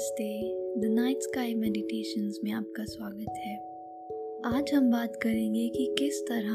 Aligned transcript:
नमस्ते। 0.00 0.80
The 0.80 0.90
night 0.92 1.22
sky 1.22 1.54
meditations 1.54 2.38
में 2.44 2.50
आपका 2.52 2.84
स्वागत 2.84 3.34
है। 3.38 3.56
आज 4.50 4.70
हम 4.74 4.90
बात 4.90 5.16
करेंगे 5.22 5.66
कि 5.68 5.84
किस 5.98 6.20
तरह 6.28 6.54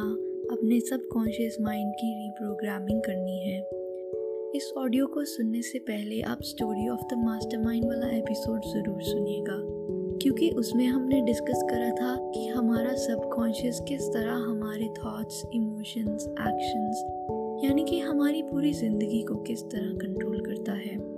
अपने 0.55 0.79
सबकॉन्शियस 0.79 1.57
माइंड 1.61 1.91
की 1.91 2.07
रीप्रोग्रामिंग 2.13 3.01
करनी 3.01 3.37
है। 3.39 3.59
इस 4.55 4.71
ऑडियो 4.77 5.07
को 5.07 5.25
सुनने 5.25 5.61
से 5.61 5.79
पहले 5.79 6.21
आप 6.23 6.41
स्टोरी 6.43 6.87
ऑफ़ 6.89 7.05
द 7.13 7.17
मास्टरमाइंड 7.17 7.85
वाला 7.85 8.09
एपिसोड 8.17 8.61
ज़रूर 8.65 9.01
सुनिएगा, 9.03 9.59
क्योंकि 10.21 10.49
उसमें 10.49 10.85
हमने 10.87 11.21
डिस्कस 11.21 11.63
करा 11.69 11.91
था 11.91 12.15
कि 12.31 12.47
हमारा 12.47 12.95
सबकॉन्शियस 12.97 13.79
किस 13.87 14.07
तरह 14.09 14.33
हमारे 14.49 14.89
थॉट्स 14.97 15.43
इमोशंस 15.53 16.27
एक्शंस 16.29 17.05
यानी 17.65 17.83
कि 17.83 17.99
हमारी 17.99 18.41
पूरी 18.43 18.73
ज़िंदगी 18.73 19.21
को 19.21 19.35
किस 19.43 19.63
तरह 19.65 19.93
कंट्रोल 19.97 20.39
करता 20.39 20.71
है। 20.71 21.14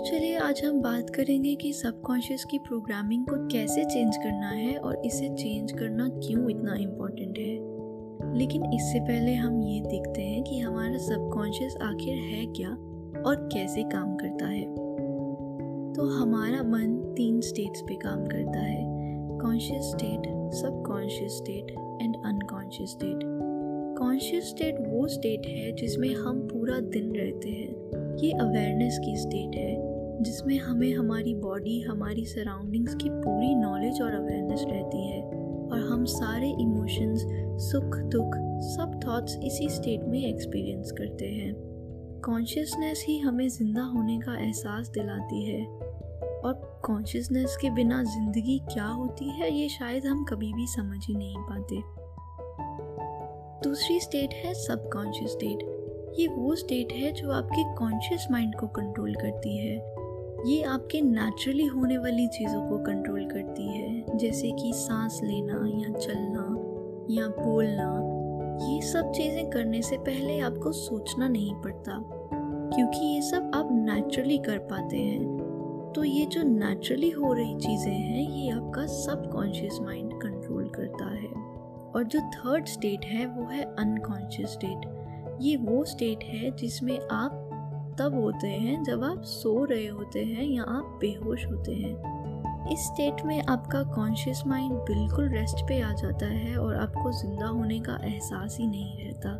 तो 0.00 0.06
चलिए 0.06 0.36
आज 0.36 0.62
हम 0.64 0.80
बात 0.80 1.10
करेंगे 1.10 1.54
कि 1.54 1.72
सबकॉन्शियस 1.72 2.44
की 2.44 2.58
प्रोग्रामिंग 2.58 3.26
को 3.26 3.48
कैसे 3.48 3.84
चेंज 3.84 4.16
करना 4.16 4.48
है 4.48 4.76
और 4.76 5.02
इसे 5.06 5.28
चेंज 5.28 5.72
करना 5.72 6.08
क्यों 6.08 6.50
इतना 6.50 6.74
इम्पोर्टेंट 6.74 7.38
है। 7.38 8.34
लेकिन 8.38 8.72
इससे 8.72 9.00
पहले 9.00 9.34
हम 9.34 9.62
ये 9.62 9.80
देखते 9.80 10.22
हैं 10.22 10.42
कि 10.44 10.58
हमारा 10.58 10.98
सबकॉन्शियस 10.98 11.76
आखिर 11.82 12.14
है 12.14 12.46
क्या 12.46 12.70
और 13.22 13.48
कैसे 13.52 13.82
काम 13.82 14.16
करता 14.16 14.46
है। 14.46 14.64
तो 15.92 16.04
हमारा 16.04 16.62
मन 16.62 17.14
तीन 17.16 17.40
स्टेट्स 17.40 17.80
पे 17.80 17.94
काम 17.94 18.26
करता 18.26 18.60
है 18.60 18.84
conscious 19.38 19.82
state 19.82 20.52
subconscious 20.52 21.32
state 21.32 21.70
and 22.02 22.16
unconscious 22.24 22.90
state 22.90 23.18
conscious 23.98 24.44
state 24.44 24.76
वो 24.80 25.08
स्टेट 25.08 25.46
है 25.46 25.72
जिसमें 25.72 26.14
हम 26.14 26.40
पूरा 26.40 26.80
दिन 26.80 27.12
रहते 27.16 27.50
हैं। 27.50 27.90
ये 28.16 28.32
अवेयरनेस 28.32 28.98
की 28.98 29.16
स्टेट 29.16 29.56
है। 29.56 29.89
जिसमें 30.22 30.58
हमें 30.58 30.94
हमारी 30.94 31.34
बॉडी 31.34 31.80
हमारी 31.80 32.24
सराउंडिंग्स 32.24 32.94
की 32.94 33.10
पूरी 33.10 33.54
नॉलेज 33.54 34.02
और 34.02 34.12
अवेयरनेस 34.12 34.64
रहती 34.68 35.06
है। 35.08 35.22
और 35.72 35.78
हम 35.92 36.04
सारे 36.04 36.48
इमोशंस 36.48 37.20
सुख, 37.62 37.96
दुख, 37.96 38.34
सब 38.62 39.00
थॉट्स 39.06 39.36
इसी 39.44 39.68
स्टेट 39.68 40.04
में 40.04 40.24
एक्सपीरियंस 40.24 40.92
करते 40.92 41.26
हैं। 41.26 41.54
कॉन्शियसनेस 42.24 43.04
ही 43.08 43.18
हमें 43.18 43.48
ज़िंदा 43.48 43.82
होने 43.82 44.18
का 44.18 44.38
एहसास 44.40 44.88
दिलाती 44.88 45.44
है। 45.44 45.66
और 46.40 46.80
कॉन्शियसनेस 46.84 47.56
के 47.60 47.70
बिना 47.70 48.02
ज़िंदगी 48.02 48.58
क्या 48.58 48.86
होती 48.86 49.30
है, 49.30 49.52
ये 49.54 49.68
शायद 49.68 50.06
हम 50.06 50.24
कभी 50.24 50.52
भी 50.52 50.66
समझ 50.66 51.06
ही 51.06 51.14
नहीं 51.14 51.36
पाते। 51.38 51.82
दूसरी 53.68 54.00
स्टेट 54.00 54.34
है 54.34 54.54
सबकॉन्शियस 54.54 55.30
स्टेट 55.30 55.58
ये 56.18 56.28
वो 56.28 56.54
स्टेट 56.56 56.92
है 56.92 57.12
जो 57.12 57.30
आपके 57.30 57.74
कॉन्शियस 57.74 58.26
माइंड 58.30 58.54
को 58.54 58.66
कंट्रोल 58.66 59.14
करती 59.14 59.56
है। 59.58 59.99
ये 60.46 60.62
आपके 60.62 61.00
नेचुरली 61.00 61.64
होने 61.66 61.96
वाली 61.98 62.26
चीज़ों 62.28 62.60
को 62.68 62.76
कंट्रोल 62.78 63.24
करती 63.24 63.66
है, 63.66 64.18
जैसे 64.18 64.50
कि 64.50 64.72
सांस 64.72 65.20
लेना 65.24 65.54
या 65.78 65.92
चलना 65.92 66.44
या 67.10 67.26
बोलना। 67.28 67.88
ये 68.62 68.80
सब 68.82 69.10
चीज़ें 69.12 69.50
करने 69.50 69.82
से 69.82 69.98
पहले 69.98 70.38
आपको 70.40 70.72
सोचना 70.72 71.28
नहीं 71.28 71.54
पड़ता, 71.54 71.98
क्योंकि 72.74 73.06
ये 73.06 73.20
सब 73.22 73.50
आप 73.54 73.68
नेचुरली 73.72 74.38
कर 74.38 74.58
पाते 74.58 74.96
हैं। 74.96 75.92
तो 75.94 76.04
ये 76.04 76.24
जो 76.26 76.42
नेचुरली 76.42 77.10
हो 77.10 77.32
रही 77.32 77.54
चीज़ें 77.56 77.92
हैं, 77.92 78.30
ये 78.30 78.50
आपका 78.50 78.86
सबकॉन्शियस 78.86 79.78
माइंड 79.82 80.12
कंट्रोल 80.12 80.68
करता 80.68 81.10
है। 81.10 81.32
और 81.90 82.04
जो 82.04 82.20
थर्ड 82.20 82.66
स्टेट 82.66 83.04
है, 83.04 83.26
वो 83.26 83.44
है 83.44 83.62
अनकॉन्शियस 83.64 84.50
स्टेट 84.50 84.88
ये 85.40 85.56
वो 85.56 85.84
स्टेट 85.84 86.24
है 86.24 86.50
जिसमें 86.50 86.98
आप 87.10 87.49
तब 88.00 88.14
होते 88.14 88.48
हैं 88.48 88.82
जब 88.84 89.04
आप 89.04 89.22
सो 89.22 89.64
रहे 89.64 89.86
होते 89.86 90.24
हैं 90.24 90.44
या 90.44 90.62
आप 90.62 90.98
बेहोश 91.00 91.46
होते 91.46 91.72
हैं। 91.74 92.68
इस 92.72 92.80
स्टेट 92.80 93.24
में 93.24 93.42
आपका 93.42 93.82
कॉन्शियस 93.82 94.42
माइंड 94.46 94.72
बिल्कुल 94.72 95.28
रेस्ट 95.28 95.56
पे 95.68 95.80
आ 95.80 95.92
जाता 95.92 96.26
है 96.26 96.56
और 96.56 96.76
आपको 96.76 97.12
ज़िंदा 97.12 97.46
होने 97.46 97.80
का 97.80 97.98
एहसास 98.04 98.56
ही 98.60 98.66
नहीं 98.66 99.04
रहता। 99.04 99.30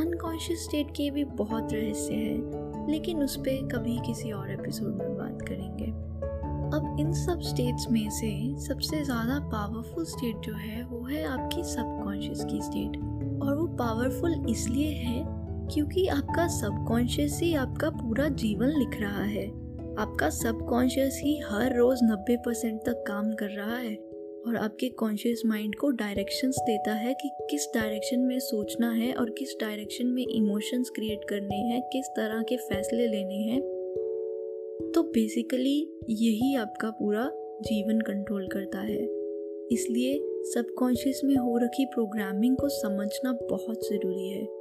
अनकॉन्शियस 0.00 0.64
स्टेट 0.64 0.90
के 0.90 1.10
भी 1.10 1.24
बहुत 1.24 1.72
रहस्य 1.72 2.14
है, 2.14 2.90
लेकिन 2.90 3.22
उस 3.22 3.36
पर 3.36 3.68
कभी 3.68 3.98
किसी 4.06 4.32
और 4.32 4.50
एपिसोड 4.50 4.94
में 4.94 5.16
बात 5.16 5.42
करेंगे। 5.42 5.86
अब 6.76 6.96
इन 7.00 7.12
सब 7.12 7.40
स्टेट्स 7.40 7.90
में 7.90 8.10
से 8.10 8.54
सबसे 8.58 9.02
ज़्यादा 9.04 9.38
पावरफुल 9.40 10.04
स्टेट 10.04 10.36
जो 10.36 10.54
है, 10.54 10.84
वो 10.84 11.04
है 11.06 11.24
आपकी 11.24 11.64
सबकॉन्शियस 11.64 12.44
की 12.44 12.60
स्टेट 12.62 12.96
और 13.42 13.56
वो 13.56 13.66
पावरफुल 13.66 14.46
इसलिए 14.48 14.92
है 14.92 15.39
क्योंकि 15.74 16.06
आपका 16.06 16.48
सबकॉन्शियस 16.48 17.40
ही 17.42 17.54
आपका 17.54 17.90
पूरा 17.90 18.28
जीवन 18.28 18.66
लिख 18.66 19.00
रहा 19.00 19.24
है। 19.24 19.48
आपका 19.98 20.30
सबकॉन्शियस 20.30 21.20
ही 21.24 21.38
हर 21.38 21.76
रोज़ 21.76 22.04
90 22.04 22.36
परसेंट 22.36 22.80
तक 22.80 23.04
काम 23.06 23.32
कर 23.32 23.46
रहा 23.46 23.76
है 23.76 23.96
और 24.46 24.56
आपके 24.56 24.88
कॉन्शियस 24.88 25.42
माइंड 25.46 25.74
को 25.74 25.90
डायरेक्शंस 25.90 26.56
देता 26.60 26.92
है 26.92 27.14
कि 27.14 27.30
किस 27.50 27.66
डायरेक्शन 27.74 28.20
में 28.20 28.38
सोचना 28.38 28.92
है 28.92 29.14
और 29.14 29.30
किस 29.30 29.56
डायरेक्शन 29.60 30.06
में 30.06 30.26
इमोशंस 30.26 30.90
क्रिएट 30.94 31.20
करने 31.28 31.56
हैं, 31.56 31.82
किस 31.82 32.06
तरह 32.06 32.42
के 32.42 32.56
फैसले 32.56 33.06
लेने 33.06 33.34
हैं। 33.34 33.60
तो 34.94 35.02
बेसिकली 35.02 35.98
यही 36.08 36.54
आपका 36.54 36.90
पूरा 36.90 37.30
जीवन 37.60 38.00
कंट्रोल 38.00 38.48
करता 38.48 38.78
है। 38.78 39.02
इसलिए 39.72 40.18
सबकॉन्शियस 40.24 41.20
में 41.24 41.36
हो 41.36 41.58
रखी 41.58 41.84
प्रोग्रामिंग 41.84 42.56
को 42.56 42.68
समझना 42.68 43.32
बहुत 43.32 43.88
ज़रूरी 43.88 44.28
है। 44.28 44.59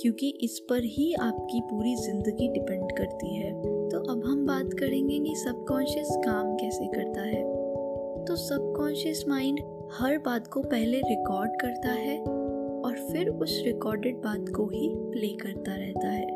क्योंकि 0.00 0.28
इस 0.42 0.58
पर 0.58 0.84
ही 0.84 1.12
आपकी 1.14 1.60
पूरी 1.60 1.96
ज़िंदगी 1.96 2.48
डिपेंड 2.48 2.92
करती 2.92 3.34
है। 3.34 3.52
तो 3.88 3.98
अब 4.12 4.22
हम 4.26 4.46
बात 4.46 4.72
करेंगे 4.72 5.18
कि 5.18 5.34
सबकॉन्शियस 5.36 6.08
काम 6.24 6.54
कैसे 6.56 6.86
करता 6.86 7.22
है। 7.22 7.42
तो 8.24 8.36
सबकॉन्शियस 8.36 9.24
माइंड 9.28 9.60
हर 9.92 10.18
बात 10.18 10.46
को 10.46 10.62
पहले 10.62 11.00
रिकॉर्ड 11.00 11.50
करता 11.50 11.88
है 11.88 12.18
और 12.18 13.08
फिर 13.12 13.28
उस 13.28 13.62
रिकॉर्डेड 13.66 14.16
बात 14.16 14.48
को 14.48 14.66
ही 14.66 14.88
प्ले 14.94 15.28
करता 15.28 15.74
रहता 15.74 16.08
है। 16.08 16.26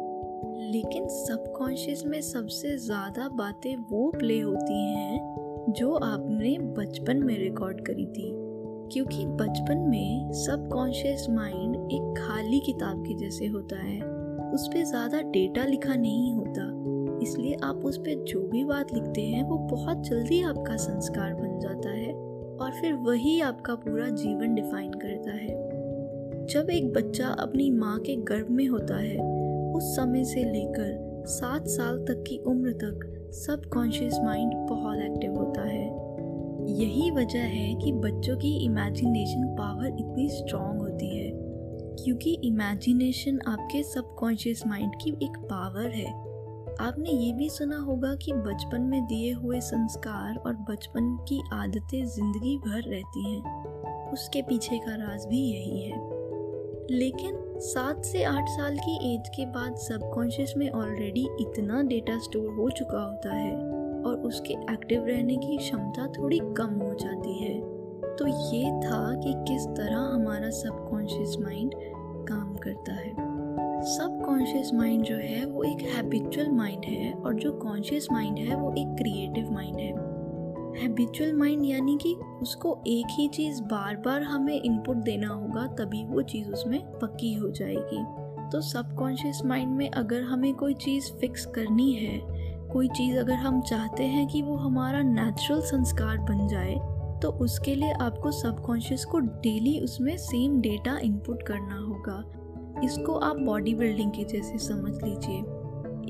लेकिन 0.72 1.08
सबकॉन्शियस 1.08 2.04
में 2.06 2.20
सबसे 2.20 2.76
ज़्यादा 2.76 3.28
बातें 3.28 3.76
वो 3.76 4.10
प्ले 4.10 4.40
होती 4.40 4.84
हैं 4.94 5.74
जो 5.78 5.94
आपने 5.94 6.58
बचपन 6.58 7.16
में 7.16 7.38
रिकॉर्ड 7.38 7.80
करी 7.86 8.06
थी। 8.06 8.51
क्योंकि 8.92 9.26
बचपन 9.26 9.78
में 9.78 10.32
सबकॉन्शियस 10.32 11.26
माइंड 11.30 11.76
एक 11.76 12.14
खाली 12.18 12.60
किताब 12.60 13.04
के 13.06 13.14
जैसे 13.14 13.46
होता 13.46 13.76
है। 13.76 14.00
उस 14.54 14.68
पर 14.68 14.84
ज़्यादा 14.84 15.20
डेटा 15.20 15.64
लिखा 15.64 15.94
नहीं 15.94 16.34
होता। 16.34 16.82
इसलिए 17.22 17.56
आप 17.62 17.76
उस 17.84 17.98
पर 17.98 18.24
जो 18.24 18.40
भी 18.40 18.64
बात 18.64 18.92
लिखते 18.94 19.22
हैं, 19.22 19.42
वो 19.42 19.58
बहुत 19.58 20.02
जल्दी 20.02 20.42
आपका 20.42 20.76
संस्कार 20.76 21.34
बन 21.34 21.58
जाता 21.60 21.90
है 21.90 22.12
और 22.56 22.70
फिर 22.80 22.92
वही 22.92 23.40
आपका 23.40 23.74
पूरा 23.74 24.08
जीवन 24.08 24.54
डिफाइन 24.54 24.92
करता 24.92 25.30
है। 25.30 26.46
जब 26.46 26.70
एक 26.70 26.92
बच्चा 26.92 27.28
अपनी 27.28 27.70
माँ 27.70 27.98
के 27.98 28.16
गर्भ 28.16 28.50
में 28.50 28.68
होता 28.68 28.96
है, 28.96 29.16
उस 29.72 29.96
समय 29.96 30.24
से 30.24 30.44
लेकर 30.44 31.24
सात 31.26 31.66
साल 31.66 31.98
तक 31.98 32.24
की 32.28 32.38
उम्र 32.38 32.72
तक 32.72 33.08
सबकॉन्शियस 33.32 34.20
माइंड 34.24 34.52
बहुत 34.54 34.98
एक्टिव 34.98 35.34
होता 35.34 35.62
है। 35.62 36.01
यही 36.68 37.10
वजह 37.10 37.38
है 37.38 37.74
कि 37.74 37.92
बच्चों 37.92 38.36
की 38.36 38.64
इमेजिनेशन 38.64 39.46
पावर 39.46 39.86
इतनी 39.86 40.28
स्ट्रॉन्ग 40.28 40.80
होती 40.80 41.08
है, 41.18 41.30
क्योंकि 42.04 42.38
इमेजिनेशन 42.44 43.40
आपके 43.46 43.82
सबकॉन्शियस 43.82 44.62
माइंड 44.66 44.92
की 44.94 45.10
एक 45.10 45.36
पावर 45.36 45.90
है। 45.90 46.06
आपने 46.80 47.10
ये 47.10 47.32
भी 47.32 47.48
सुना 47.50 47.78
होगा 47.78 48.14
कि 48.14 48.32
बचपन 48.32 48.82
में 48.82 49.06
दिए 49.06 49.32
हुए 49.32 49.60
संस्कार 49.60 50.36
और 50.36 50.54
बचपन 50.70 51.16
की 51.28 51.40
आदतें 51.52 52.04
ज़िंदगी 52.04 52.56
भर 52.58 52.82
रहती 52.82 53.32
हैं। 53.32 54.10
उसके 54.12 54.42
पीछे 54.42 54.78
का 54.78 54.94
राज 54.94 55.26
भी 55.26 55.40
यही 55.40 55.82
है। 55.82 56.00
लेकिन 56.90 57.36
सात 57.58 58.04
से 58.04 58.24
आठ 58.24 58.48
साल 58.48 58.76
की 58.76 59.14
एज 59.14 59.28
के 59.28 59.46
बाद 59.46 59.74
सबकॉन्शियस 59.74 60.54
में 60.56 60.70
ऑलरेडी 60.70 61.28
इतना 61.40 61.82
डेटा 61.82 62.18
स्टोर 62.18 62.50
हो 62.50 62.70
चुका 62.70 63.02
होता 63.02 63.34
है। 63.34 63.81
और 64.06 64.20
उसके 64.20 64.54
एक्टिव 64.54 65.04
रहने 65.06 65.36
की 65.36 65.56
क्षमता 65.56 66.06
थोड़ी 66.06 66.38
कम 66.38 66.74
हो 66.80 66.94
जाती 66.94 67.44
है। 67.44 67.60
तो 68.16 68.26
ये 68.26 68.70
था 68.70 69.14
कि 69.14 69.34
किस 69.36 69.66
तरह 69.66 69.98
हमारा 69.98 70.50
सबकॉन्शियस 70.50 71.36
माइंड 71.40 71.74
काम 72.28 72.54
करता 72.54 72.92
है। 72.92 73.32
सबकॉन्शियस 73.82 74.70
माइंड 74.74 75.04
जो 75.04 75.16
है, 75.16 75.46
वो 75.46 75.62
एक 75.62 75.78
हैबिचुअल 75.96 76.50
माइंड 76.50 76.84
है 76.84 77.12
और 77.12 77.34
जो 77.34 77.52
कॉन्शियस 77.52 78.08
माइंड 78.12 78.38
है, 78.38 78.56
वो 78.56 78.70
एक 78.70 78.96
क्रिएटिव 78.98 79.50
माइंड 79.50 79.76
है। 79.76 80.12
हैबिचुअल 80.82 81.32
माइंड 81.32 81.64
यानी 81.64 81.98
कि 82.02 82.14
उसको 82.42 82.78
एक 82.86 83.06
ही 83.10 83.28
चीज़ 83.28 83.62
बार 83.62 83.96
बार 83.96 84.22
हमें 84.22 84.62
इनपुट 84.62 84.96
देना 84.96 85.28
होगा, 85.28 85.66
तभी 85.66 86.04
वो 86.04 86.22
चीज़ 86.22 86.50
उसमें 86.50 86.80
पक्की 86.80 87.34
हो 87.34 87.50
जाएगी। 87.50 88.04
तो 88.50 88.60
सबकॉन्शियस 88.60 89.42
माइंड 89.44 89.72
में 89.72 89.90
अगर 89.90 90.22
हमें 90.22 90.54
कोई 90.54 90.74
चीज़ 90.74 91.12
फिक्स 91.12 91.46
करनी 91.46 91.92
है 91.92 92.41
कोई 92.72 92.88
चीज़ 92.88 93.16
अगर 93.18 93.34
हम 93.34 93.60
चाहते 93.60 94.04
हैं 94.04 94.26
कि 94.28 94.42
वो 94.42 94.56
हमारा 94.56 95.02
नेचुरल 95.02 95.60
संस्कार 95.62 96.18
बन 96.20 96.46
जाए 96.48 96.74
तो 97.22 97.30
उसके 97.40 97.74
लिए 97.74 97.92
आपको 98.02 98.30
सबकॉन्शियस 98.32 99.04
को 99.04 99.18
डेली 99.18 99.78
उसमें 99.80 100.16
सेम 100.18 100.60
डेटा 100.60 100.96
इनपुट 100.98 101.42
करना 101.42 101.78
होगा। 101.78 102.80
इसको 102.84 103.14
आप 103.14 103.36
बॉडी 103.38 103.74
बिल्डिंग 103.74 104.10
के 104.10 104.24
जैसे 104.24 104.58
समझ 104.58 104.94
लीजिए। 104.94 105.38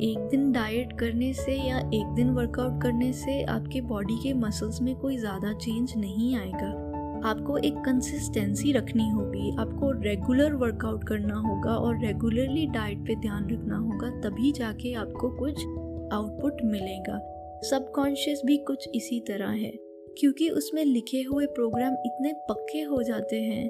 एक 0.03 0.29
दिन 0.31 0.51
डाइट 0.53 0.93
करने 0.99 1.33
से 1.35 1.57
या 1.59 1.79
एक 1.95 2.15
दिन 2.15 2.31
वर्कआउट 2.31 2.81
करने 2.83 3.13
से 3.13 3.43
आपके 3.45 3.81
बॉडी 3.83 4.17
के 4.23 4.33
मसल्स 4.35 4.81
में 4.83 4.95
कोई 4.97 5.17
ज़्यादा 5.17 5.53
चेंज 5.55 5.93
नहीं 5.97 6.35
आएगा। 6.37 6.71
आपको 7.25 7.57
एक 7.59 7.77
कंसिस्टेंसी 7.85 8.73
रखनी 8.73 9.09
होगी। 9.11 9.51
आपको 9.61 9.91
रेगुलर 10.01 10.55
वर्कआउट 10.55 11.05
करना 11.05 11.37
होगा 11.39 11.75
और 11.77 11.99
रेगुलरली 11.99 12.67
डाइट 12.69 13.07
पे 13.07 13.15
ध्यान 13.17 13.49
रखना 13.51 13.77
होगा, 13.77 14.11
तभी 14.21 14.53
जाके 14.53 14.95
आपको 14.95 15.29
कुछ 15.31 15.65
आउटपुट 16.13 16.63
मिलेगा। 16.63 17.19
सबकॉन्शियस 17.65 18.43
भी 18.47 18.57
कुछ 18.57 18.89
इसी 18.95 19.21
तरह 19.21 19.51
है, 19.51 19.71
क्योंकि 20.19 20.49
उसमें 20.51 20.85
लिखे 20.85 21.23
हुए 21.23 21.47
प्रोग्राम 21.47 21.93
इतने 22.07 22.33
पक्के 22.33 22.81
हो 22.81 23.03
जाते 23.03 23.37
हैं। 23.37 23.67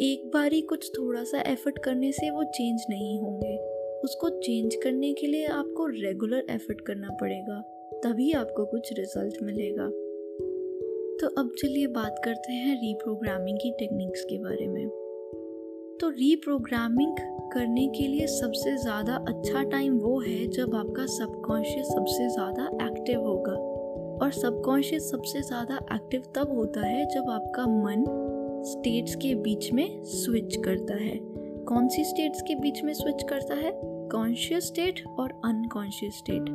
एक 0.00 0.30
बार 0.34 0.52
ही 0.52 0.60
कुछ 0.60 0.90
थोड़ा 0.98 1.24
सा 1.24 1.40
एफर्ट 1.40 1.78
करने 1.78 2.12
से 2.12 2.30
वो 2.30 2.44
चेंज 2.44 2.84
नहीं 2.90 3.18
होंगे। 3.20 3.56
उसको 4.04 4.28
चेंज 4.28 4.74
करने 4.74 5.12
के 5.12 5.26
लिए 5.26 5.46
आपको 5.46 5.86
रेगुलर 5.86 6.46
एफर्ट 6.50 6.80
करना 6.80 7.08
पड़ेगा, 7.20 7.60
तभी 8.04 8.32
आपको 8.32 8.64
कुछ 8.64 8.92
रिज़ल्ट 8.92 9.42
मिलेगा। 9.42 9.86
तो 11.20 11.28
अब 11.38 11.54
चलिए 11.58 11.86
बात 11.86 12.20
करते 12.24 12.52
हैं 12.52 12.74
रीप्रोग्रामिंग 12.76 13.58
की 13.58 13.70
टेक्निक्स 13.70 14.24
के 14.24 14.38
बारे 14.38 14.66
में। 14.66 15.03
तो 16.00 16.08
रीप्रोग्रामिंग 16.08 17.16
करने 17.52 17.86
के 17.88 18.06
लिए 18.08 18.26
सबसे 18.26 18.76
ज़्यादा 18.76 19.14
अच्छा 19.28 19.62
टाइम 19.62 19.98
वो 19.98 20.20
है 20.20 20.46
जब 20.46 20.74
आपका 20.74 21.06
सबकॉन्शियस 21.06 21.86
सबसे 21.86 22.28
ज़्यादा 22.28 22.64
एक्टिव 22.86 23.20
होगा। 23.20 23.52
और 24.24 24.32
सबकॉन्शियस 24.32 25.10
सबसे 25.10 25.42
ज़्यादा 25.42 25.74
एक्टिव 25.94 26.22
तब 26.34 26.52
होता 26.56 26.86
है 26.86 27.06
जब 27.06 27.30
आपका 27.30 27.66
मन 27.66 28.04
स्टेट्स 28.64 29.14
के 29.14 29.34
बीच 29.34 29.72
में 29.72 30.02
स्विच 30.04 30.56
करता 30.56 30.94
है। 30.94 31.18
कौन 31.64 31.88
सी 31.88 32.04
स्टेट्स 32.04 32.42
के 32.42 32.54
बीच 32.54 32.82
में 32.84 32.92
स्विच 32.92 33.22
करता 33.22 33.54
है? 33.54 33.72
कॉन्शियस 34.12 34.66
स्टेट 34.66 35.04
और 35.18 35.40
अनकॉन्शियस 35.44 36.18
स्टेट 36.18 36.50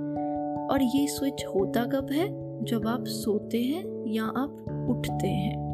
और 0.71 0.83
ये 0.95 1.07
स्विच 1.07 1.45
होता 1.55 1.85
कब 1.85 2.11
है? 2.11 2.27
जब 2.65 2.87
आप 2.87 3.05
सोते 3.07 3.57
हैं 3.57 4.05
या 4.07 4.23
आप 4.23 4.87
उठते 4.89 5.27
हैं। 5.27 5.68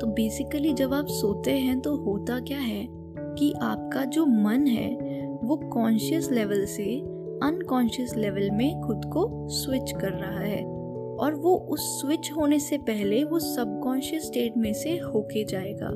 तो 0.00 0.06
बेसिकली 0.06 0.72
जब 0.72 0.94
आप 0.94 1.06
सोते 1.06 1.50
हैं 1.50 1.80
तो 1.80 1.96
होता 1.96 2.40
क्या 2.40 2.58
है 2.58 2.88
कि 3.38 3.54
आपका 3.62 4.04
जो 4.04 4.26
मन 4.26 4.66
है, 4.66 4.94
वो 5.44 5.56
कॉन्शियस 5.56 6.30
लेवल 6.32 6.64
से 6.64 7.00
अनकॉन्शियस 7.42 8.16
लेवल 8.16 8.50
में 8.50 8.80
खुद 8.80 9.00
को 9.04 9.48
स्विच 9.48 9.92
कर 10.00 10.10
रहा 10.10 10.40
है। 10.40 10.64
और 11.14 11.34
वो 11.34 11.56
उस 11.56 12.02
स्विच 12.02 12.30
होने 12.36 12.58
से 12.58 12.78
पहले 12.78 13.24
वो 13.24 13.38
सबकॉन्शियस 13.38 14.26
स्टेट 14.26 14.56
में 14.56 14.72
से 14.72 14.90
होके 14.90 15.44
जाएगा। 15.44 15.86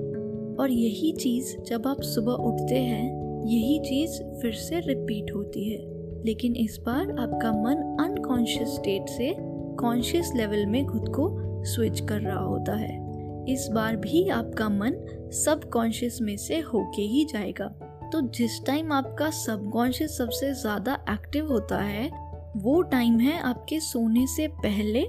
और 0.62 0.70
यही 0.70 1.12
चीज़ 1.12 1.60
जब 1.60 1.86
आप 1.86 2.00
सुबह 2.00 2.32
उठते 2.32 2.74
हैं, 2.74 3.28
यही 3.46 3.78
चीज़ 3.78 4.22
फिर 4.22 4.52
से 4.52 4.80
रिपीट 4.80 5.34
होती 5.34 5.70
है। 5.70 5.98
लेकिन 6.24 6.56
इस 6.56 6.78
बार 6.86 7.10
आपका 7.10 7.52
मन 7.52 7.96
अनकॉन्शियस 8.00 8.68
स्टेट 8.68 9.08
से 9.08 9.36
कॉन्शियस 9.76 10.32
लेवल 10.36 10.66
में 10.66 10.86
खुद 10.86 11.08
को 11.08 11.38
स्विच 11.64 12.00
कर 12.00 12.20
रहा 12.20 12.40
होता 12.40 12.76
है। 12.76 13.07
इस 13.48 13.68
बार 13.68 13.96
भी 13.96 14.28
आपका 14.28 14.68
मन 14.68 14.94
सब 15.34 15.68
कॉन्शियस 15.72 16.18
में 16.22 16.36
से 16.36 16.58
होके 16.62 17.02
ही 17.02 17.24
जाएगा। 17.24 17.66
तो 18.12 18.20
जिस 18.30 18.64
टाइम 18.66 18.92
आपका 18.92 19.30
सबकॉन्शियस 19.30 20.16
सबसे 20.18 20.52
ज़्यादा 20.54 20.98
एक्टिव 21.10 21.52
होता 21.52 21.78
है, 21.78 22.10
वो 22.56 22.80
टाइम 22.82 23.18
है 23.20 23.38
आपके 23.40 23.80
सोने 23.80 24.26
से 24.26 24.46
पहले 24.58 25.04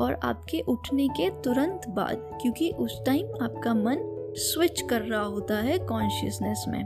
और 0.00 0.18
आपके 0.24 0.60
उठने 0.60 1.08
के 1.08 1.28
तुरंत 1.42 1.88
बाद, 1.88 2.16
क्योंकि 2.42 2.70
उस 2.70 3.00
टाइम 3.06 3.42
आपका 3.42 3.74
मन 3.74 4.08
स्विच 4.36 4.80
कर 4.80 5.02
रहा 5.02 5.22
होता 5.22 5.56
है 5.58 5.78
कॉन्शियसनेस 5.78 6.64
में। 6.68 6.84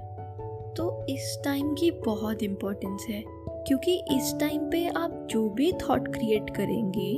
तो 0.77 1.05
इस 1.09 1.39
टाइम 1.45 1.73
की 1.75 1.91
बहुत 1.91 2.43
इम्पोर्टेंस 2.43 3.07
है, 3.11 3.23
क्योंकि 3.67 3.95
इस 4.13 4.35
टाइम 4.41 4.71
पे 4.71 4.87
आप 4.89 5.27
जो 5.31 5.49
भी 5.51 5.73
थॉट 5.73 6.09
क्रिएट 6.09 6.51
करेंगे 6.51 7.13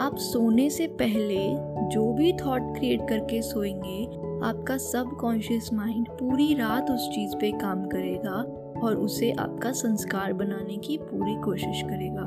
आप 0.00 0.16
सोने 0.16 0.70
से 0.70 0.86
पहले 0.86 1.48
जो 1.88 2.12
भी 2.12 2.32
थॉट 2.32 2.76
क्रिएट 2.76 3.00
करके 3.08 3.42
सोएँगे, 3.42 4.04
आपका 4.48 4.76
सब 4.76 5.16
कॉन्शियस 5.20 5.72
माइंड 5.72 6.08
पूरी 6.08 6.54
रात 6.54 6.90
उस 6.90 7.08
चीज़ 7.08 7.36
पे 7.36 7.50
काम 7.52 7.84
करेगा 7.86 8.32
और 8.80 8.96
उसे 8.96 9.32
आपका 9.32 9.72
संस्कार 9.72 10.32
बनाने 10.32 10.76
की 10.76 10.98
पूरी 10.98 11.34
कोशिश 11.34 11.82
करेगा। 11.82 12.22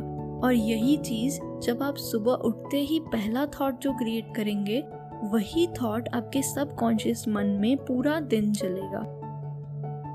और 0.47 0.53
यही 0.53 0.97
चीज़ 0.97 1.39
जब 1.61 1.83
आप 1.83 1.95
सुबह 1.95 2.31
उठते 2.31 2.77
ही 2.77 2.99
पहला 2.99 3.45
थॉट 3.45 3.79
जो 3.79 3.93
क्रिएट 3.93 4.35
करेंगे, 4.35 4.83
वही 5.23 5.67
थॉट 5.67 6.09
आपके 6.09 6.41
सब 6.41 6.75
कॉन्शियस 6.75 7.27
मन 7.27 7.45
में 7.45 7.77
पूरा 7.77 8.19
दिन 8.19 8.53
चलेगा। 8.53 8.99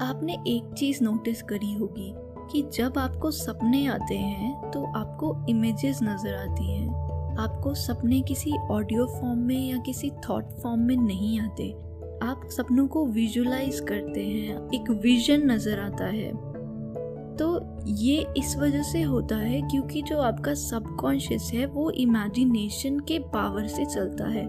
आपने 0.02 0.32
एक 0.32 0.74
चीज़ 0.78 1.04
नोटिस 1.04 1.42
करी 1.42 1.74
होगी 1.74 2.14
कि 2.52 2.62
जब 2.74 2.98
आपको 2.98 3.30
सपने 3.30 3.86
आते 3.86 4.14
हैं 4.14 4.70
तो 4.70 4.84
आपको 4.96 5.46
इमेजेस 5.48 5.98
नज़र 6.02 6.34
आती 6.34 6.72
हैं। 6.72 6.87
आपको 7.38 7.74
सपने 7.74 8.20
किसी 8.20 8.52
ऑडियो 8.70 9.06
फॉर्म 9.06 9.38
में 9.38 9.68
या 9.68 9.76
किसी 9.76 10.10
थॉट 10.10 10.44
फॉर्म 10.44 10.80
में 10.80 10.96
नहीं 10.96 11.40
आते। 11.40 11.70
आप 12.22 12.48
सपनों 12.50 12.86
को 12.86 13.06
विजुलाइज 13.06 13.80
करते 13.80 14.26
हैं, 14.26 14.68
एक 14.74 14.90
विजन 14.90 15.50
नज़र 15.50 15.78
आता 15.78 16.04
है। 16.04 16.32
तो 17.36 17.76
ये 17.86 18.26
इस 18.36 18.56
वजह 18.56 18.82
से 18.82 19.02
होता 19.02 19.36
है 19.36 19.60
क्योंकि 19.62 20.02
जो 20.02 20.18
आपका 20.18 20.54
सबकॉन्शियस 20.54 21.50
है, 21.54 21.66
वो 21.66 21.90
इमेजिनेशन 21.90 23.00
के 23.00 23.18
पावर 23.18 23.66
से 23.66 23.84
चलता 23.84 24.28
है। 24.28 24.46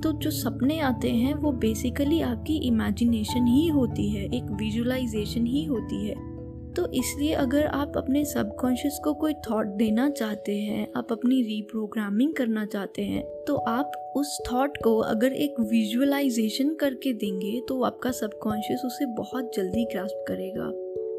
तो 0.00 0.12
जो 0.12 0.30
सपने 0.30 0.80
आते 0.80 1.10
हैं, 1.10 1.34
वो 1.34 1.52
बेसिकली 1.52 2.20
आपकी 2.20 2.56
इमेजिनेशन 2.56 3.46
ही 3.46 3.68
होती 3.68 4.10
है, 4.10 4.24
एक 4.24 4.44
विजुलाइजेशन 4.44 5.46
ही 5.46 5.64
होती 5.64 6.08
है। 6.08 6.31
तो 6.76 6.86
इसलिए 6.92 7.32
अगर 7.32 7.66
आप 7.66 7.96
अपने 7.96 8.24
सबकॉन्शियस 8.24 8.98
को 9.04 9.12
कोई 9.14 9.34
थॉट 9.50 9.66
देना 9.76 10.08
चाहते 10.10 10.56
हैं, 10.56 10.86
आप 10.96 11.12
अपनी 11.12 11.42
रीप्रोग्रामिंग 11.42 12.32
करना 12.34 12.64
चाहते 12.66 13.02
हैं 13.02 13.24
तो 13.46 13.56
आप 13.56 14.12
उस 14.16 14.38
थॉट 14.52 14.76
को 14.76 14.96
अगर 14.98 15.32
एक 15.34 15.60
विजुअलाइजेशन 15.60 16.74
करके 16.74 17.12
देंगे 17.12 17.60
तो 17.68 17.82
आपका 17.82 18.10
सबकॉन्शियस 18.10 18.82
उसे 18.84 19.06
बहुत 19.06 19.50
जल्दी 19.56 19.84
ग्रास्प 19.84 20.24
करेगा। 20.28 20.70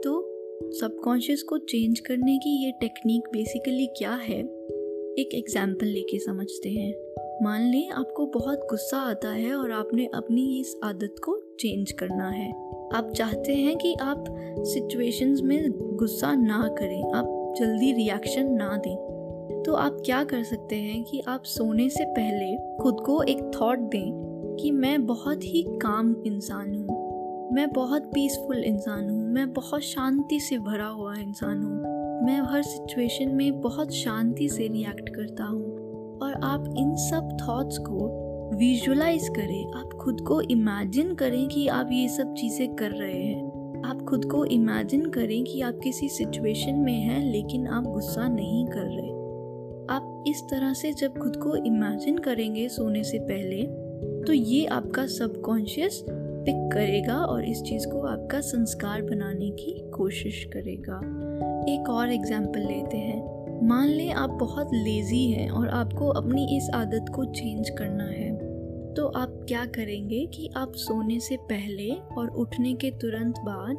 तो 0.03 0.19
सबकॉन्शियस 0.79 1.43
को 1.43 1.57
चेंज 1.57 1.99
करने 1.99 2.37
की 2.37 2.65
ये 2.65 2.71
टेक्निक 2.71 3.29
बेसिकली 3.33 3.87
क्या 3.87 4.13
है? 4.23 4.39
एक 4.39 5.33
एग्ज़ाम्पल 5.33 5.85
लेके 5.85 6.19
समझते 6.19 6.69
हैं। 6.69 6.93
मान 7.43 7.61
लें, 7.61 7.89
आपको 7.89 8.25
बहुत 8.25 8.67
गुस्सा 8.69 8.97
आता 8.99 9.29
है 9.29 9.53
और 9.55 9.71
आपने 9.71 10.05
अपनी 10.15 10.59
इस 10.59 10.75
आदत 10.83 11.15
को 11.23 11.42
चेंज 11.59 11.91
करना 11.91 12.29
है। 12.29 12.49
आप 12.95 13.11
चाहते 13.15 13.53
हैं 13.53 13.75
कि 13.77 13.93
आप 14.01 14.25
सिचुएशंस 14.63 15.41
में 15.41 15.71
गुस्सा 15.97 16.33
ना 16.35 16.67
करें, 16.69 17.13
आप 17.13 17.55
जल्दी 17.59 17.91
रिएक्शन 17.93 18.51
ना 18.51 18.75
दें। 18.77 18.95
तो 19.63 19.73
आप 19.73 19.97
क्या 20.05 20.23
कर 20.23 20.43
सकते 20.43 20.75
हैं 20.75 21.03
कि 21.03 21.21
आप 21.27 21.43
सोने 21.43 21.89
से 21.89 22.05
पहले 22.05 22.55
खुद 22.83 22.97
को 22.99 23.21
एक 23.23 23.51
थॉट 23.55 23.79
दें 23.91 24.55
कि 24.59 24.71
मैं 24.71 25.05
बहुत 25.05 25.43
ही 25.43 25.63
काम 25.81 26.15
इंसान 26.25 26.73
हूँ, 26.75 27.51
मैं 27.53 27.69
बहुत 27.71 28.05
पीसफुल 28.05 28.63
इंसान 28.63 29.09
हूँ, 29.09 29.27
मैं 29.33 29.51
बहुत 29.53 29.81
शांति 29.81 30.39
से 30.39 30.57
भरा 30.59 30.87
हुआ 30.87 31.15
इंसान 31.15 31.63
हूँ, 31.63 32.25
मैं 32.25 32.39
हर 32.51 32.61
सिचुएशन 32.61 33.35
में 33.35 33.61
बहुत 33.61 33.91
शांति 33.91 34.49
से 34.49 34.67
रिएक्ट 34.67 35.09
करता 35.09 35.43
हूँ। 35.43 35.71
और 36.21 36.33
आप 36.43 36.73
इन 36.77 36.95
सब 36.95 37.37
थॉट्स 37.41 37.77
को 37.77 38.07
विजुलाइज 38.53 39.27
करें। 39.29 39.73
आप 39.73 39.93
खुद 39.93 40.21
को 40.21 40.39
इमेजिन 40.41 41.13
करें 41.15 41.47
कि 41.47 41.67
आप 41.67 41.89
ये 41.91 42.07
सब 42.07 42.33
चीज़ें 42.33 42.75
कर 42.75 42.91
रहे 42.91 43.23
हैं। 43.23 43.81
आप 43.85 44.05
खुद 44.09 44.25
को 44.25 44.43
इमेजिन 44.45 45.05
करें 45.09 45.43
कि 45.43 45.61
आप 45.61 45.79
किसी 45.83 46.09
सिचुएशन 46.09 46.75
में 46.75 46.99
हैं, 46.99 47.23
लेकिन 47.23 47.67
आप 47.67 47.83
गुस्सा 47.83 48.27
नहीं 48.27 48.65
कर 48.65 48.85
रहे। 48.85 49.11
आप 49.89 50.23
इस 50.27 50.43
तरह 50.43 50.73
से 50.73 50.93
जब 50.93 51.17
खुद 51.17 51.35
को 51.35 51.55
इमेजिन 51.55 52.17
करेंगे 52.17 52.67
सोने 52.69 53.03
से 53.03 53.19
पहले 53.19 53.63
तो 54.23 54.33
ये 54.33 54.65
आपका 54.65 55.05
सबकॉन्शियस 55.07 56.03
पिक 56.09 56.69
करेगा 56.73 57.15
और 57.15 57.43
इस 57.45 57.61
चीज़ 57.61 57.87
को 57.87 58.01
आपका 58.01 58.39
संस्कार 58.41 59.01
बनाने 59.01 59.49
की 59.49 59.73
कोशिश 59.89 60.43
करेगा। 60.53 60.97
एक 61.73 61.89
और 61.89 62.11
एग्ज़ाम्पल 62.11 62.59
लेते 62.59 62.97
हैं। 62.97 63.67
मान 63.67 63.87
लें 63.87 64.11
आप 64.11 64.29
बहुत 64.29 64.73
लेज़ी 64.73 65.25
हैं 65.31 65.49
और 65.49 65.67
आपको 65.69 66.07
अपनी 66.11 66.45
इस 66.57 66.69
आदत 66.73 67.11
को 67.15 67.25
चेंज 67.25 67.69
करना 67.69 68.03
है। 68.03 68.32
तो 68.93 69.07
आप 69.07 69.29
क्या 69.47 69.65
करेंगे 69.65 70.25
कि 70.25 70.49
आप 70.57 70.73
सोने 70.75 71.19
से 71.19 71.37
पहले 71.37 71.89
और 71.91 72.27
उठने 72.27 72.73
के 72.73 72.91
तुरंत 72.91 73.39
बाद 73.39 73.77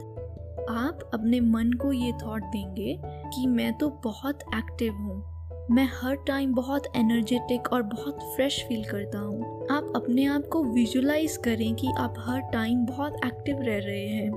आप 0.70 1.10
अपने 1.14 1.40
मन 1.40 1.72
को 1.72 1.92
ये 1.92 2.12
थॉट 2.12 2.42
देंगे 2.42 2.96
कि 3.04 3.46
मैं 3.46 3.72
तो 3.78 3.88
बहुत 4.04 4.38
एक्टिव 4.54 4.92
हूँ। 4.92 5.22
मैं 5.70 5.88
हर 6.02 6.16
टाइम 6.16 6.54
बहुत 6.54 6.86
एनर्जेटिक 6.96 7.72
और 7.72 7.82
बहुत 7.82 8.18
फ्रेश 8.36 8.64
फील 8.68 8.84
करता 8.84 9.18
हूँ। 9.18 9.66
आप 9.70 9.92
अपने 9.96 10.24
आप 10.24 10.48
को 10.52 10.64
विजुलाइज 10.64 11.36
करें 11.36 11.74
कि 11.74 11.92
आप 11.98 12.14
हर 12.18 12.40
टाइम 12.40 12.86
बहुत 12.86 13.16
एक्टिव 13.26 13.60
रह 13.60 13.78
रहे 13.78 14.06
हैं। 14.06 14.32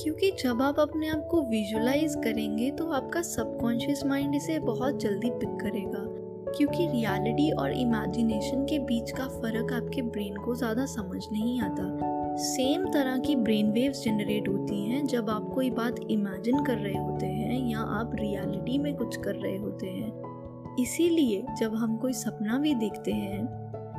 क्योंकि 0.00 0.30
जब 0.30 0.62
आप 0.62 0.80
अपने 0.80 1.08
आप 1.08 1.28
को 1.30 1.42
विजुलाइज 1.42 2.14
करेंगे 2.14 2.70
तो 2.70 2.90
आपका 2.90 3.22
सबकॉन्शियस 3.22 4.06
माइंड 4.06 4.34
इसे 4.34 4.58
बहुत 4.58 5.00
जल्दी 5.00 5.30
पिक 5.30 5.58
करेगा। 5.60 6.07
क्योंकि 6.48 6.86
रियलिटी 6.86 7.50
और 7.52 7.72
इमेजिनेशन 7.72 8.64
के 8.64 8.78
बीच 8.78 9.10
का 9.10 9.26
फ़र्क 9.30 9.72
आपके 9.72 10.02
ब्रेन 10.02 10.36
को 10.36 10.54
ज़्यादा 10.54 10.86
समझ 10.86 11.22
नहीं 11.32 11.60
आता। 11.60 12.36
सेम 12.38 12.84
तरह 12.84 13.18
की 13.18 13.36
ब्रेन 13.36 13.70
वेव्स 13.72 14.02
जनरेट 14.04 14.48
होती 14.48 14.84
हैं 14.84 15.04
जब 15.06 15.30
आप 15.30 15.50
कोई 15.54 15.70
बात 15.70 16.00
इमेजिन 16.10 16.64
कर 16.64 16.76
रहे 16.76 16.96
होते 16.96 17.26
हैं 17.26 17.58
या 17.70 17.80
आप 18.00 18.12
रियलिटी 18.14 18.78
में 18.78 18.94
कुछ 18.96 19.16
कर 19.16 19.34
रहे 19.34 19.56
होते 19.56 19.86
हैं। 19.86 20.76
इसीलिए 20.80 21.44
जब 21.60 21.74
हम 21.74 21.96
कोई 21.96 22.12
सपना 22.12 22.58
भी 22.58 22.74
देखते 22.74 23.12
हैं 23.12 23.46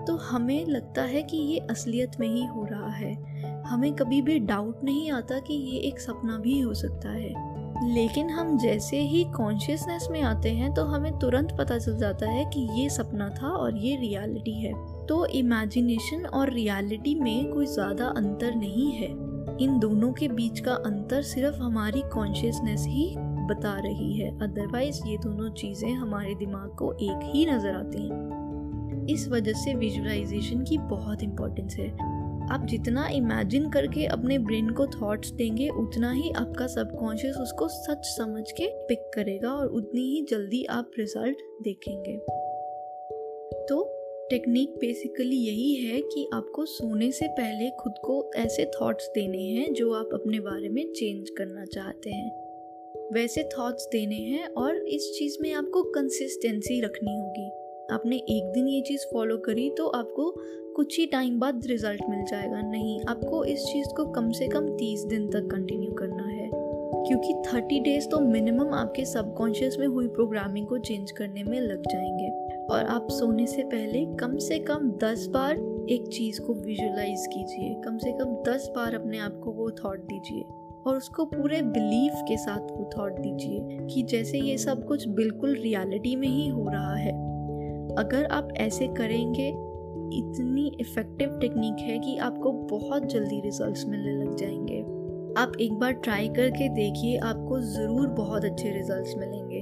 तो 0.08 0.16
हमें 0.16 0.66
लगता 0.66 1.02
है 1.02 1.22
कि 1.24 1.38
ये 1.38 1.58
असलियत 1.70 2.12
में 2.20 2.28
ही 2.28 2.46
हो 2.46 2.64
रहा 2.66 2.90
है। 2.90 3.14
हमें 3.64 3.92
कभी 3.94 4.22
भी 4.22 4.40
डाउट 4.40 4.84
नहीं 4.84 5.12
आता 5.12 5.40
कि 5.40 5.54
ये 5.54 5.80
एक 5.80 6.00
सपना 6.00 6.38
भी 6.38 6.60
हो 6.60 6.74
सकता 6.74 7.10
है। 7.10 7.34
लेकिन 7.84 8.30
हम 8.30 8.58
जैसे 8.58 9.00
ही 9.02 9.24
कॉन्शियसनेस 9.24 10.08
में 10.12 10.22
आते 10.22 10.50
हैं 10.50 10.74
तो 10.74 10.84
हमें 10.84 11.12
तुरंत 11.20 11.56
पता 11.58 11.78
चल 11.78 11.98
जाता 11.98 12.30
है 12.30 12.46
कि 12.46 12.68
ये 12.82 12.90
सपना 12.90 13.30
था 13.30 13.48
और 13.48 13.78
ये 13.78 13.96
रियलिटी 13.96 14.54
है। 14.54 14.74
तो 15.08 15.26
इमेजिनेशन 15.26 16.26
और 16.26 16.54
रियलिटी 16.54 17.16
में 17.16 17.52
कोई 17.52 17.66
ज़्यादा 17.66 18.08
अंतर 18.08 18.56
नहीं 18.56 18.92
है। 18.92 19.08
इन 19.58 19.80
दोनों 19.80 20.12
के 20.14 20.28
बीच 20.28 20.60
का 20.60 20.74
अंतर 20.74 21.22
सिर्फ़ 21.22 21.56
हमारी 21.56 22.02
कॉन्शियसनेस 22.14 22.86
ही 22.88 23.14
बता 23.50 23.78
रही 23.80 24.14
है। 24.14 24.30
अदरवाइज़ 24.42 25.02
ये 25.08 25.18
दोनों 25.18 25.50
चीज़ें 25.50 25.92
हमारे 25.94 26.36
दिमाग 26.36 26.76
को 26.76 26.94
एक 26.94 27.32
ही 27.36 27.46
नज़र 27.46 27.76
आती 27.76 28.08
हैं। 28.08 29.06
इस 29.08 29.28
वजह 29.30 29.54
से 29.54 29.74
विजुअलाइजेशन 29.74 30.64
की 30.64 30.78
बहुत 30.78 31.24
इम्पोर्टेंस 31.24 31.76
है। 31.76 31.88
आप 32.52 32.66
जितना 32.66 33.08
इमेजिन 33.08 33.70
करके 33.70 34.06
अपने 34.06 34.40
ब्रेन 34.40 34.70
को 34.70 34.88
थॉट्स 34.88 35.32
देंगे, 35.32 35.70
उतना 35.70 36.12
ही 36.12 36.32
आपका 36.32 36.68
सबकॉन्शियस 36.68 37.36
उसको 37.36 37.68
सच 37.68 38.00
समझ 38.04 38.52
के 38.52 38.68
पिक 38.68 39.12
करेगा 39.14 39.52
और 39.52 39.68
उतनी 39.68 40.02
ही 40.02 40.26
जल्दी 40.30 40.66
आप 40.66 40.92
रिज़ल्ट 41.00 41.38
देखेंगे। 41.62 42.18
तो 43.66 43.96
टेक्निक 44.30 44.70
बेसिकली 44.70 45.36
यही 45.36 45.76
है 45.76 46.02
कि 46.02 46.30
आपको 46.34 46.66
सोने 46.66 47.12
से 47.12 47.28
पहले 47.28 47.70
खुद 47.70 47.94
को 48.06 48.32
ऐसे 48.36 48.66
थॉट्स 48.66 49.08
देने 49.08 49.44
हैं 49.44 49.74
जो 49.74 49.94
आप 49.94 50.10
अपने 50.14 50.40
बारे 50.40 50.70
में 50.70 50.94
चेंज 50.94 51.30
करना 51.30 51.66
चाहते 51.66 52.10
हैं। 52.10 52.50
वैसे 53.14 53.44
थॉट्स 53.44 53.90
देने 53.92 54.16
हैं 54.16 54.48
और 54.48 54.76
इस 54.76 55.16
चीज़ 55.20 55.38
में 55.42 55.54
आपको 55.54 55.84
कंसिस्टेंसी 55.84 56.82
रखनी 56.82 57.20
होगी। 57.20 57.69
आपने 57.92 58.16
एक 58.16 58.52
दिन 58.54 58.68
ये 58.68 58.82
चीज़ 58.82 59.02
फॉलो 59.14 59.38
करी 59.38 59.70
तो 59.70 59.88
आपको 59.88 60.36
कुछ 60.76 61.00
ही 61.00 61.06
टाइम 61.06 61.40
बाद 61.40 61.62
रिज़ल्ट 61.66 62.02
मिल 62.10 62.24
जाएगा। 62.24 62.62
नहीं, 62.62 63.02
आपको 63.10 63.44
इस 63.44 63.64
चीज़ 63.64 63.88
को 63.88 64.06
कम 64.06 64.32
से 64.32 64.48
कम 64.48 64.68
तीस 64.68 65.04
दिन 65.04 65.30
तक 65.30 65.48
कंटिन्यू 65.52 65.92
करना 65.92 66.24
है। 66.24 66.50
क्योंकि 67.08 67.34
थर्टी 67.34 67.80
डेज़ 67.80 68.10
तो 68.10 68.20
मिनिमम 68.20 68.74
आपके 68.74 69.06
सबकॉन्शियस 69.06 69.78
में 69.80 69.88
हुई 69.88 70.08
प्रोग्रामिंग 70.08 70.68
को 70.68 70.78
चेंज 70.78 71.12
करने 71.12 71.44
में 71.44 71.62
लग 71.62 71.82
जाएँगे। 71.82 72.56
और 72.66 72.86
आप 72.86 73.08
सोने 73.12 73.48
से 73.48 73.64
पहले 73.64 74.06
कम 74.16 74.38
से 74.38 74.60
कम 74.60 74.92
दस 75.04 75.28
बार 75.28 75.56
एक 75.90 76.08
चीज़ 76.08 76.42
को 76.42 76.54
विजुलाइज 76.54 77.28
कीजिए। 77.28 77.82
कम 77.82 77.98
से 77.98 78.12
कम 78.12 78.52
दस 78.52 78.72
बार 78.76 78.96
अपने 78.96 79.20
आप 79.20 79.42
को 79.44 79.52
वो 79.52 79.72
थॉट 79.72 80.00
दीजिए 80.00 80.42
और 80.86 80.98
उसको 80.98 81.26
पूरे 81.26 81.62
बिलीफ 81.62 82.12
के 82.16 82.38
साथ 82.38 82.72
वो 82.72 82.90
थॉट 82.98 83.20
दीजिए 83.20 83.88
कि 83.88 84.04
जैसे 84.04 84.40
ये 84.40 84.58
सब 84.58 84.86
कुछ 84.86 85.08
बिल्कुल 85.08 85.54
रियलिटी 85.54 86.16
में 86.16 86.28
ही 86.28 86.48
हो 86.48 86.70
रहा 86.70 86.96
है। 86.96 87.19
अगर 88.00 88.26
आप 88.26 88.54
ऐसे 88.58 88.88
करेंगे, 88.88 89.48
इतनी 90.18 90.72
इफ़ेक्टिव 90.82 91.38
टेक्निक 91.42 91.80
है 91.80 92.00
कि 92.00 92.18
आपको 92.18 92.52
बहुत 92.52 93.06
जल्दी 93.06 93.40
रिजल्ट्स 93.42 93.86
मिलने 93.86 94.16
लग 94.16 94.36
जाएँगे। 94.36 94.80
आप 95.42 95.52
एक 95.62 95.74
बार 95.74 95.92
ट्राई 95.94 96.28
करके 96.28 96.70
देखिए, 96.70 97.18
आपको 97.18 97.60
ज़रूर 97.60 98.08
बहुत 98.08 98.46
अच्छे 98.46 98.72
रिजल्ट्स 98.72 99.16
मिलेंगे। 99.18 99.62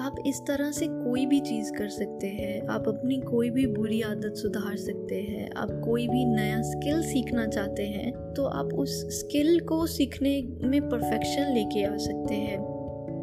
आप 0.00 0.16
इस 0.26 0.40
तरह 0.40 0.70
से 0.70 0.86
कोई 0.86 1.26
भी 1.26 1.40
चीज़ 1.40 1.72
कर 1.72 1.88
सकते 1.88 2.26
हैं, 2.26 2.66
आप 2.66 2.88
अपनी 2.88 3.18
कोई 3.20 3.50
भी 3.50 3.66
बुरी 3.66 4.00
आदत 4.02 4.34
सुधार 4.34 4.76
सकते 4.76 5.20
हैं, 5.22 5.50
आप 5.56 5.70
कोई 5.84 6.08
भी 6.08 6.24
नया 6.24 6.60
स्किल 6.62 7.02
सीखना 7.02 7.46
चाहते 7.46 7.86
हैं 7.86 8.12
तो 8.34 8.44
आप 8.44 8.74
उस 8.74 9.20
स्किल 9.20 9.60
को 9.60 9.86
सीखने 9.86 10.40
में 10.62 10.88
परफेक्शन 10.88 11.52
लेके 11.54 11.84
आ 11.84 11.96
सकते 11.96 12.34
हैं। 12.34 12.58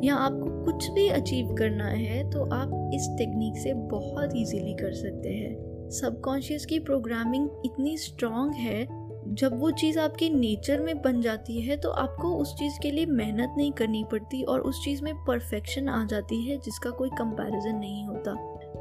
या 0.04 0.16
आपको 0.16 0.63
कुछ 0.66 0.89
भी 0.89 1.08
अचीव 1.10 1.54
करना 1.56 1.88
है 1.88 2.30
तो 2.32 2.44
आप 2.54 2.92
इस 2.94 3.08
टेक्निक 3.18 3.58
से 3.58 3.74
बहुत 3.74 4.36
इजीली 4.36 4.74
कर 4.74 4.94
सकते 4.94 5.30
हैं। 5.30 5.89
सबकॉन्शियस 5.92 6.66
की 6.66 6.80
प्रोग्रामिंग 6.80 7.50
इतनी 7.66 7.98
स्ट्रॉन्ग 7.98 8.54
है, 8.54 8.88
जब 9.30 9.60
वो 9.60 9.70
चीज़ 9.72 10.00
आपकी 10.00 10.30
नेचर 10.30 10.80
में 10.80 11.01
बन 11.01 11.22
जाती 11.22 11.62
है 11.62 11.77
तो 11.77 11.89
आपको 11.92 12.36
उस 12.36 12.54
चीज़ 12.56 12.80
के 12.84 12.92
लिए 12.92 13.06
मेहनत 13.06 13.54
नहीं 13.58 13.72
करनी 13.72 14.04
पड़ती 14.04 14.44
और 14.44 14.62
उस 14.62 14.84
चीज़ 14.84 15.04
में 15.04 15.13
परफेक्शन 15.25 15.89
आ 15.89 16.06
जाती 16.06 16.42
है, 16.42 16.58
जिसका 16.58 16.89
कोई 16.89 17.10
कंपैरिजन 17.10 17.75
नहीं 17.75 18.06
होता। 18.06 18.36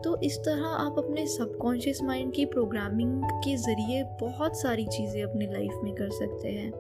तो 0.05 0.17
इस 0.21 0.39
तरह 0.39 0.67
आप 0.67 0.99
अपने 0.99 1.27
सबकॉन्शियस 1.27 2.03
माइंड 2.03 2.33
की 2.33 2.45
प्रोग्रामिंग 2.45 3.23
के 3.45 3.57
ज़रिए 3.57 4.03
बहुत 4.21 4.61
सारी 4.61 4.87
चीज़ें 4.87 5.23
अपनी 5.23 5.47
लाइफ 5.47 5.81
में 5.85 5.95
कर 5.95 6.11
सकते 6.11 6.49
हैं। 6.49 6.71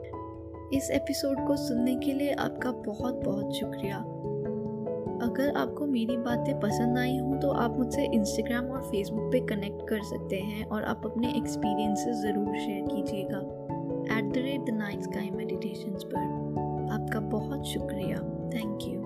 इस 0.73 0.90
एपिसोड 0.90 1.46
को 1.46 1.56
सुनने 1.56 1.94
के 1.96 2.12
लिए 2.12 2.32
आपका 2.32 2.70
बहुत 2.73 3.20
बहुत 3.25 3.54
शुक्रिया। 3.54 3.96
अगर 5.23 5.52
आपको 5.56 5.87
मेरी 5.87 6.16
बातें 6.16 6.58
पसंद 6.61 6.99
आई 6.99 7.16
हों 7.18 7.38
तो 7.38 7.50
आप 7.50 7.76
मुझसे 7.78 8.04
इंस्टाग्राम 8.04 8.66
और 8.66 8.82
फेसबुक 8.82 9.32
पे 9.32 9.40
कनेक्ट 9.40 9.88
कर 9.88 10.02
सकते 10.02 10.37
हैं 10.37 10.64
और 10.64 10.85
आप 10.85 11.06
अपने 11.06 11.28
एक्सपीरियंसेस 11.28 12.16
ज़रूर 12.16 12.58
शेयर 12.58 12.87
कीजिएगा। 12.87 13.38
At 14.18 14.32
the 14.32 14.37
rate 14.37 14.61
the 14.61 14.70
night 14.70 15.02
sky 15.02 15.30
meditation 15.30 15.90
पर। 15.90 16.92
आपका 16.92 17.20
बहुत 17.20 17.66
शुक्रिया। 17.66 18.16
Thank 18.54 18.78
you 18.82 19.05